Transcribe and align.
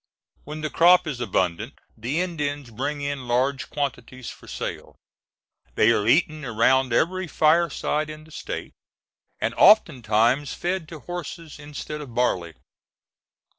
When 0.45 0.61
the 0.61 0.71
crop 0.71 1.05
is 1.05 1.19
abundant 1.19 1.75
the 1.95 2.21
Indians 2.21 2.71
bring 2.71 3.01
in 3.01 3.27
large 3.27 3.69
quantities 3.69 4.31
for 4.31 4.47
sale; 4.47 4.95
they 5.75 5.91
are 5.91 6.07
eaten 6.07 6.43
around 6.43 6.91
every 6.91 7.27
fireside 7.27 8.09
in 8.09 8.23
the 8.23 8.31
State, 8.31 8.73
and 9.39 9.53
oftentimes 9.57 10.55
fed 10.55 10.89
to 10.89 11.01
horses 11.01 11.59
instead 11.59 12.01
of 12.01 12.15
barley. 12.15 12.55